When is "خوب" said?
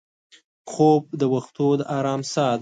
0.71-1.03